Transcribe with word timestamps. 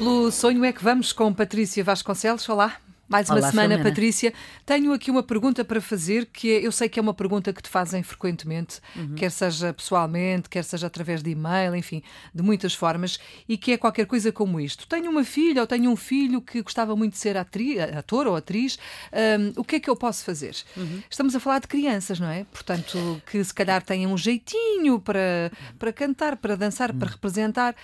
Pelo 0.00 0.30
sonho 0.32 0.64
é 0.64 0.72
que 0.72 0.82
vamos 0.82 1.12
com 1.12 1.30
Patrícia 1.30 1.84
Vasconcelos. 1.84 2.48
Olá. 2.48 2.74
Mais 3.06 3.28
uma 3.28 3.36
Olá, 3.38 3.50
semana, 3.50 3.68
Filomena. 3.74 3.90
Patrícia. 3.90 4.32
Tenho 4.64 4.94
aqui 4.94 5.10
uma 5.10 5.22
pergunta 5.22 5.62
para 5.62 5.78
fazer, 5.78 6.24
que 6.32 6.50
é, 6.52 6.64
eu 6.66 6.72
sei 6.72 6.88
que 6.88 6.98
é 6.98 7.02
uma 7.02 7.12
pergunta 7.12 7.52
que 7.52 7.60
te 7.60 7.68
fazem 7.68 8.02
frequentemente, 8.02 8.80
Uhum. 8.96 9.14
quer 9.14 9.30
seja 9.30 9.74
pessoalmente, 9.74 10.48
quer 10.48 10.64
seja 10.64 10.86
através 10.86 11.22
de 11.22 11.28
e-mail, 11.30 11.74
enfim, 11.76 12.02
de 12.34 12.40
muitas 12.42 12.72
formas, 12.72 13.18
e 13.46 13.58
que 13.58 13.72
é 13.72 13.76
qualquer 13.76 14.06
coisa 14.06 14.32
como 14.32 14.58
isto. 14.58 14.86
Tenho 14.88 15.10
uma 15.10 15.22
filha 15.24 15.60
ou 15.60 15.66
tenho 15.66 15.90
um 15.90 15.96
filho 15.96 16.40
que 16.40 16.62
gostava 16.62 16.96
muito 16.96 17.12
de 17.12 17.18
ser 17.18 17.36
atri- 17.36 17.78
ator 17.80 18.26
ou 18.26 18.36
atriz, 18.36 18.78
hum, 19.12 19.52
o 19.56 19.64
que 19.64 19.76
é 19.76 19.80
que 19.80 19.90
eu 19.90 19.96
posso 19.96 20.24
fazer? 20.24 20.56
Uhum. 20.76 21.02
Estamos 21.10 21.34
a 21.36 21.40
falar 21.40 21.58
de 21.58 21.66
crianças, 21.68 22.18
não 22.18 22.28
é? 22.30 22.44
Portanto, 22.44 23.20
que 23.30 23.42
se 23.44 23.52
calhar 23.52 23.82
têm 23.82 24.06
um 24.06 24.16
jeitinho 24.16 24.98
para, 24.98 25.52
para 25.78 25.92
cantar, 25.92 26.36
para 26.38 26.56
dançar, 26.56 26.90
Uhum. 26.92 26.98
para 27.00 27.10
representar. 27.10 27.74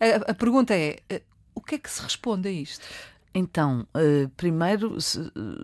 A, 0.00 0.32
a 0.32 0.34
pergunta 0.34 0.74
é, 0.74 0.98
eh, 1.08 1.22
o 1.54 1.60
que 1.60 1.74
é 1.76 1.78
que 1.78 1.90
se 1.90 2.02
responde 2.02 2.48
a 2.48 2.52
isto? 2.52 2.84
Então, 3.34 3.86
eh, 3.94 4.28
primeiro, 4.36 5.00
se, 5.00 5.18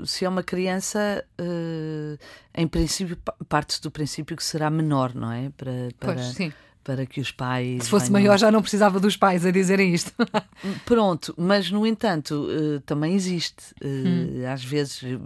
se 0.06 0.24
é 0.24 0.28
uma 0.28 0.42
criança, 0.42 1.22
eh, 1.36 2.18
em 2.54 2.66
princípio, 2.66 3.14
pa- 3.18 3.34
parte-se 3.46 3.82
do 3.82 3.90
princípio 3.90 4.34
que 4.36 4.42
será 4.42 4.70
menor, 4.70 5.14
não 5.14 5.30
é? 5.30 5.50
Para, 5.56 5.72
para, 6.00 6.14
Pois, 6.14 6.26
sim. 6.28 6.52
Para 6.88 7.04
que 7.04 7.20
os 7.20 7.30
pais. 7.30 7.84
Se 7.84 7.90
fosse 7.90 8.06
venham- 8.06 8.22
maior 8.22 8.38
já 8.38 8.50
não 8.50 8.62
precisava 8.62 8.98
dos 8.98 9.14
pais 9.14 9.44
a 9.44 9.50
dizerem 9.50 9.92
isto. 9.92 10.10
Pronto, 10.86 11.34
mas 11.36 11.70
no 11.70 11.86
entanto, 11.86 12.48
eh, 12.50 12.80
também 12.86 13.14
existe. 13.14 13.74
eh, 13.82 13.86
Hum. 13.86 14.50
Às 14.50 14.64
vezes, 14.64 15.02
eh, 15.04 15.18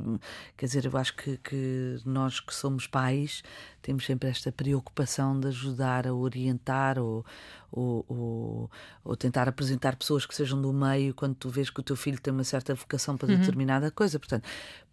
quer 0.56 0.67
dizer, 0.67 0.84
eu 0.87 0.97
acho 0.97 1.14
que, 1.14 1.37
que 1.37 1.98
nós 2.05 2.41
que 2.41 2.53
somos 2.53 2.89
pais 2.89 3.45
temos 3.81 4.05
sempre 4.05 4.28
esta 4.28 4.50
preocupação 4.50 5.39
de 5.39 5.47
ajudar 5.48 6.06
a 6.09 6.12
orientar 6.14 6.98
ou, 6.98 7.25
ou, 7.70 8.05
ou, 8.09 8.70
ou 9.05 9.17
tentar 9.17 9.48
apresentar 9.48 9.94
pessoas 9.97 10.27
que 10.27 10.34
sejam 10.34 10.61
do 10.61 10.72
meio 10.72 11.15
quando 11.15 11.34
tu 11.37 11.48
vês 11.48 11.70
que 11.70 11.78
o 11.78 11.83
teu 11.83 11.94
filho 11.97 12.20
tem 12.20 12.33
uma 12.34 12.44
certa 12.44 12.75
vocação 12.75 13.17
para 13.17 13.28
determinada 13.37 13.89
coisa. 13.91 14.19
Portanto, 14.19 14.48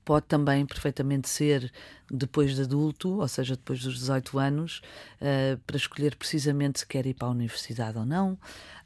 pode 0.10 0.26
também 0.26 0.66
perfeitamente 0.66 1.30
ser 1.30 1.72
depois 2.10 2.56
de 2.56 2.64
adulto, 2.64 3.20
ou 3.20 3.28
seja, 3.28 3.56
depois 3.56 3.84
dos 3.84 3.94
18 3.94 4.40
anos, 4.40 4.82
eh, 5.22 5.56
para 5.68 5.78
escolher 5.78 6.16
precisamente 6.16 6.80
se 6.80 6.88
quer 6.88 7.06
ir 7.06 7.14
para 7.14 7.28
a 7.28 7.32
universidade 7.32 7.96
ou 7.96 8.06
não. 8.08 8.36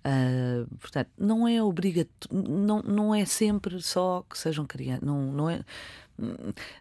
Ah, 0.04 0.66
portanto, 0.82 1.10
não 1.18 1.48
é 1.48 1.64
obrigatório, 1.64 2.38
não, 2.38 2.82
não 2.82 3.16
é 3.16 3.24
sempre 3.24 3.82
só 3.82 4.26
que 4.30 4.38
sejam 4.38 4.66
crianças, 4.66 5.08
não, 5.08 5.32
não 5.32 5.50
é. 5.50 5.64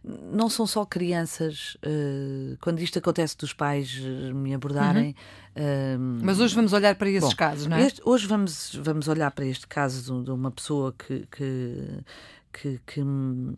Não 0.05 0.48
são 0.50 0.66
só 0.66 0.84
crianças. 0.84 1.77
eh, 1.83 2.56
quando 2.61 2.80
isto 2.80 2.98
acontece 2.98 3.36
dos 3.36 3.52
pais 3.52 3.98
eh, 4.05 4.33
me 4.33 4.52
abordarem. 4.55 5.14
eh, 5.55 5.97
Mas 5.98 6.39
hoje 6.39 6.55
vamos 6.55 6.72
olhar 6.72 6.94
para 6.97 7.08
esses 7.08 7.30
Bom, 7.30 7.36
casos, 7.36 7.66
não 7.66 7.77
é? 7.77 7.86
este- 7.86 8.02
hoje 8.05 8.27
vamos, 8.27 8.74
vamos 8.83 9.08
olhar 9.08 9.30
para 9.30 9.47
este 9.47 9.66
caso 9.66 10.22
de, 10.22 10.30
uma 10.30 10.50
pessoa 10.50 10.92
que, 10.97 11.27
que, 11.30 12.00
que, 12.52 12.80
que, 12.86 13.00
hum, 13.02 13.55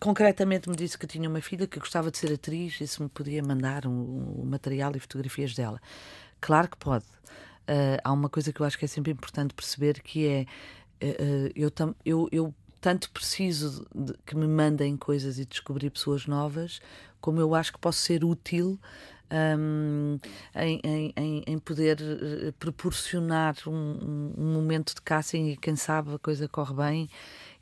concretamente 0.00 0.68
me 0.68 0.76
disse 0.76 0.96
que 0.98 1.06
tinha 1.06 1.28
uma 1.28 1.40
filha 1.40 1.66
que 1.66 1.78
gostava 1.78 2.10
de 2.10 2.18
ser 2.18 2.32
atriz 2.32 2.80
e 2.80 2.86
se 2.86 3.02
me 3.02 3.08
podia 3.08 3.42
mandar 3.42 3.86
o, 3.86 3.90
o 3.90 4.44
material 4.46 4.92
e 4.96 5.00
fotografias 5.00 5.54
dela. 5.54 5.80
Claro 6.40 6.68
que 6.70 6.76
pode. 6.78 7.04
Ah, 7.68 8.00
há 8.02 8.12
uma 8.12 8.28
coisa 8.28 8.52
que 8.52 8.60
eu 8.60 8.66
acho 8.66 8.78
que 8.78 8.84
é 8.84 8.88
sempre 8.88 9.12
importante 9.12 9.54
perceber 9.54 10.00
que 10.02 10.26
é 10.26 10.46
eu, 11.56 11.68
tam- 11.70 11.94
eu, 12.04 12.28
eu 12.30 12.54
tanto 12.82 13.10
preciso 13.12 13.86
de 13.94 14.12
que 14.26 14.36
me 14.36 14.46
mandem 14.46 14.96
coisas 14.96 15.38
e 15.38 15.46
descobrir 15.46 15.88
pessoas 15.88 16.26
novas, 16.26 16.80
como 17.20 17.40
eu 17.40 17.54
acho 17.54 17.72
que 17.72 17.78
posso 17.78 18.00
ser 18.00 18.24
útil 18.24 18.78
hum, 19.58 20.18
em, 20.54 20.80
em- 21.16 21.42
em- 21.46 21.58
poder 21.58 21.98
eh, 22.02 22.52
proporcionar 22.58 23.54
um, 23.66 23.70
um- 23.72 24.34
um 24.36 24.52
momento 24.52 24.94
de 24.94 25.00
casting 25.00 25.50
e 25.50 25.56
quem 25.56 25.76
sabe 25.76 26.14
a 26.14 26.18
coisa 26.18 26.48
corre 26.48 26.74
bem 26.74 27.10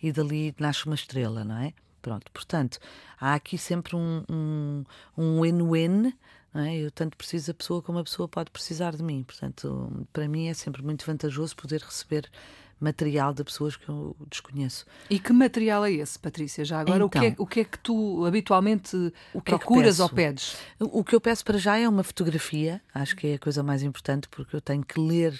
e 0.02 0.10
dali 0.10 0.54
nasce 0.58 0.86
uma 0.86 0.94
estrela, 0.94 1.44
não 1.44 1.58
é? 1.58 1.72
Pronto, 2.02 2.32
portanto, 2.32 2.78
há 3.20 3.34
aqui 3.34 3.58
sempre 3.58 3.94
um, 3.94 4.24
um, 4.28 4.84
um 5.18 5.40
win-win, 5.42 6.14
é? 6.54 6.76
Eu 6.78 6.90
tanto 6.90 7.16
preciso 7.16 7.48
da 7.48 7.54
pessoa 7.54 7.82
como 7.82 7.98
a 7.98 8.04
pessoa 8.04 8.26
pode 8.26 8.50
precisar 8.50 8.96
de 8.96 9.02
mim. 9.02 9.22
Portanto, 9.22 10.06
para 10.12 10.26
mim 10.26 10.48
é 10.48 10.54
sempre 10.54 10.82
muito 10.82 11.04
vantajoso 11.06 11.54
poder 11.54 11.80
receber 11.82 12.28
material 12.80 13.34
de 13.34 13.44
pessoas 13.44 13.76
que 13.76 13.88
eu 13.88 14.16
desconheço. 14.28 14.86
E 15.08 15.18
que 15.18 15.32
material 15.32 15.84
é 15.84 15.92
esse, 15.92 16.18
Patrícia? 16.18 16.64
Já 16.64 16.80
agora, 16.80 17.04
o, 17.04 17.10
que 17.10 17.18
é, 17.18 17.26
Então. 17.26 17.44
o 17.44 17.46
que 17.46 17.60
é 17.60 17.64
que 17.64 17.78
tu 17.78 18.24
habitualmente 18.24 18.96
O 19.34 19.40
que 19.40 19.54
é 19.54 19.58
que 19.58 19.64
procuras 19.64 20.00
ou 20.00 20.08
pedes? 20.08 20.56
O 20.78 21.04
que 21.04 21.14
eu 21.14 21.20
peço 21.20 21.44
para 21.44 21.58
já 21.58 21.76
é 21.76 21.88
uma 21.88 22.02
fotografia, 22.02 22.80
acho 22.94 23.14
que 23.14 23.26
é 23.28 23.34
a 23.34 23.38
coisa 23.38 23.62
mais 23.62 23.82
importante, 23.82 24.28
porque 24.28 24.56
eu 24.56 24.60
tenho 24.60 24.82
que 24.82 24.98
ler 24.98 25.38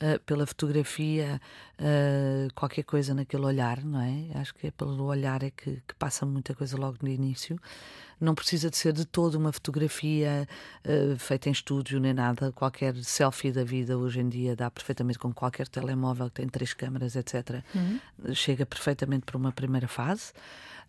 ah, 0.00 0.18
pela 0.26 0.46
fotografia 0.46 1.40
ah, 1.78 2.48
qualquer 2.54 2.82
coisa 2.82 3.14
naquele 3.14 3.44
olhar, 3.44 3.82
não 3.84 4.00
é? 4.00 4.38
Acho 4.38 4.54
que 4.54 4.66
é 4.66 4.70
pelo 4.70 5.04
olhar 5.04 5.42
é 5.42 5.50
que, 5.50 5.82
que 5.86 5.94
passa 5.98 6.26
muita 6.26 6.54
coisa 6.54 6.76
logo 6.76 6.98
no 7.02 7.08
início. 7.08 7.58
Não 8.20 8.34
precisa 8.34 8.70
de 8.70 8.76
ser 8.76 8.92
de 8.92 9.04
todo 9.04 9.34
uma 9.36 9.52
fotografia 9.52 10.46
ah, 10.84 11.18
feita 11.18 11.48
em 11.48 11.52
estúdio 11.52 11.98
nem 11.98 12.12
nada. 12.12 12.52
Qualquer 12.52 12.94
selfie 12.96 13.52
da 13.52 13.64
vida 13.64 13.96
hoje 13.96 14.20
em 14.20 14.28
dia 14.28 14.54
dá 14.54 14.70
perfeitamente 14.70 15.18
com 15.18 15.32
qualquer 15.32 15.66
telemóvel 15.68 16.26
que 16.26 16.34
tem 16.34 16.48
três 16.48 16.74
câmaras, 16.74 17.16
etc. 17.16 17.62
Chega 18.34 18.66
perfeitamente 18.66 19.24
para 19.24 19.36
uma 19.36 19.52
primeira 19.52 19.88
fase. 19.88 20.32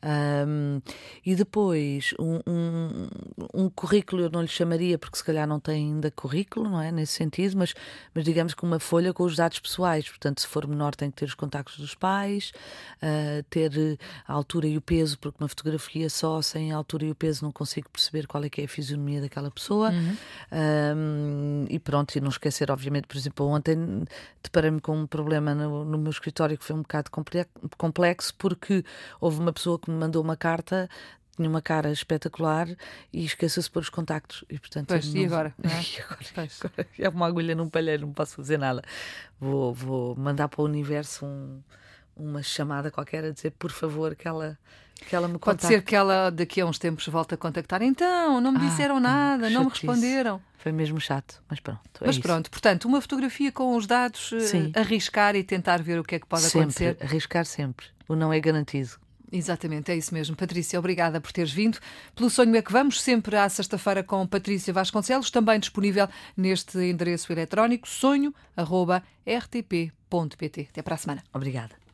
Ahm, 0.01 0.79
e 1.25 1.35
depois 1.35 2.13
um, 2.19 2.39
um, 2.47 3.07
um 3.53 3.69
currículo 3.69 4.21
eu 4.21 4.29
não 4.29 4.41
lhe 4.41 4.47
chamaria 4.47 4.97
porque 4.97 5.17
se 5.17 5.23
calhar 5.23 5.47
não 5.47 5.59
tem 5.59 5.87
ainda 5.87 6.11
currículo, 6.11 6.69
não 6.69 6.81
é? 6.81 6.91
Nesse 6.91 7.13
sentido, 7.13 7.57
mas, 7.57 7.73
mas 8.13 8.23
digamos 8.23 8.53
que 8.53 8.63
uma 8.63 8.79
folha 8.79 9.13
com 9.13 9.23
os 9.23 9.35
dados 9.35 9.59
pessoais. 9.59 10.07
Portanto, 10.07 10.41
se 10.41 10.47
for 10.47 10.67
menor, 10.67 10.95
tem 10.95 11.09
que 11.09 11.17
ter 11.17 11.25
os 11.25 11.33
contactos 11.33 11.77
dos 11.79 11.95
pais, 11.95 12.51
ah, 13.01 13.43
ter 13.49 13.71
eh, 13.77 13.97
a 14.27 14.33
altura 14.33 14.67
e 14.67 14.77
o 14.77 14.81
peso, 14.81 15.17
porque 15.19 15.37
uma 15.43 15.47
fotografia 15.47 16.09
só 16.09 16.41
sem 16.41 16.71
a 16.71 16.75
altura 16.77 17.05
e 17.05 17.11
o 17.11 17.15
peso 17.15 17.43
não 17.43 17.51
consigo 17.51 17.89
perceber 17.89 18.27
qual 18.27 18.43
é 18.43 18.49
que 18.49 18.61
é 18.61 18.65
a 18.65 18.67
fisionomia 18.67 19.21
daquela 19.21 19.49
pessoa. 19.51 19.91
Ahm, 20.51 21.65
e 21.69 21.79
pronto, 21.79 22.15
e 22.15 22.21
não 22.21 22.29
esquecer, 22.29 22.71
obviamente, 22.71 23.07
por 23.07 23.17
exemplo, 23.17 23.45
ontem 23.47 24.05
deparei-me 24.41 24.79
com 24.79 24.95
um 24.97 25.07
problema 25.07 25.53
no, 25.53 25.83
no 25.83 25.97
meu 25.97 26.11
escritório 26.11 26.57
que 26.57 26.63
foi 26.63 26.75
um 26.75 26.81
bocado 26.81 27.11
comple- 27.11 27.45
complexo, 27.77 28.33
porque 28.35 28.83
houve 29.19 29.39
uma 29.39 29.51
pessoa 29.51 29.77
que 29.77 29.86
me 29.89 29.97
mandou 29.97 30.23
uma 30.23 30.35
carta. 30.37 30.89
Tinha 31.35 31.47
uma 31.47 31.61
cara 31.61 31.91
espetacular 31.91 32.67
e 33.13 33.23
esqueceu-se 33.23 33.69
pôr 33.69 33.81
os 33.81 33.89
contactos. 33.89 34.43
E, 34.49 34.57
portanto, 34.57 34.87
Pois, 34.87 35.05
eu 35.05 35.11
e 35.11 35.19
não- 35.19 35.25
agora, 35.35 35.53
não 35.63 35.69
é? 35.69 35.73
E 35.83 36.01
agora? 36.01 36.19
Agora 36.63 36.87
é 36.97 37.09
uma 37.09 37.27
agulha 37.27 37.53
num 37.55 37.69
palheiro, 37.69 38.07
não 38.07 38.13
posso 38.13 38.35
fazer 38.35 38.57
nada. 38.57 38.81
Vou, 39.39 39.71
vou 39.71 40.15
mandar 40.15 40.47
para 40.47 40.61
o 40.61 40.65
universo 40.65 41.25
um- 41.27 41.61
uma 42.15 42.41
chamada 42.41 42.89
qualquer 42.89 43.23
a 43.23 43.29
dizer, 43.31 43.51
por 43.51 43.69
favor, 43.71 44.15
que 44.15 44.27
ela, 44.27 44.57
que 45.07 45.15
ela 45.15 45.27
me 45.27 45.33
Pode 45.37 45.43
contacte. 45.61 45.67
ser 45.67 45.83
que 45.83 45.95
ela 45.95 46.31
daqui 46.31 46.59
a 46.59 46.65
uns 46.65 46.79
tempos 46.79 47.07
volte 47.07 47.35
a 47.35 47.37
contactar. 47.37 47.83
Então, 47.83 48.41
não 48.41 48.51
me 48.51 48.57
Ah, 48.57 48.61
disseram 48.69 48.95
pá, 48.95 49.01
nada, 49.01 49.47
que 49.47 49.53
não 49.53 49.65
me 49.65 49.69
responderam. 49.69 50.41
Foi 50.57 50.71
mesmo 50.71 50.99
chato, 50.99 51.39
mas 51.47 51.59
pronto. 51.59 51.79
é 52.01 52.07
Mas 52.07 52.15
isso. 52.15 52.23
pronto, 52.23 52.49
portanto, 52.49 52.85
uma 52.85 52.99
fotografia 52.99 53.51
com 53.51 53.75
os 53.75 53.85
dados, 53.85 54.33
eh, 54.33 54.39
Sim. 54.39 54.71
arriscar 54.75 55.35
e 55.35 55.43
tentar 55.43 55.83
ver 55.83 55.99
o 55.99 56.03
que 56.03 56.15
é 56.15 56.19
que 56.19 56.25
pode 56.25 56.41
sempre, 56.41 56.59
acontecer. 56.61 56.97
arriscar 56.99 57.45
sempre. 57.45 57.85
O 58.09 58.15
não 58.15 58.33
é 58.33 58.39
garantido. 58.39 58.89
Exatamente, 59.31 59.91
é 59.91 59.95
isso 59.95 60.13
mesmo. 60.13 60.35
Patrícia, 60.35 60.79
obrigada 60.79 61.19
por 61.19 61.31
teres 61.31 61.51
vindo. 61.51 61.79
Pelo 62.15 62.29
sonho 62.29 62.55
é 62.55 62.61
que 62.61 62.71
vamos, 62.71 63.01
sempre 63.01 63.35
à 63.35 63.47
sexta-feira 63.49 64.03
com 64.03 64.25
Patrícia 64.25 64.73
Vasconcelos, 64.73 65.29
também 65.29 65.59
disponível 65.59 66.07
neste 66.35 66.77
endereço 66.79 67.31
eletrónico 67.31 67.87
sonho.rtp.pt. 67.87 70.67
Até 70.69 70.81
para 70.81 70.95
a 70.95 70.97
semana. 70.97 71.23
Obrigada. 71.33 71.86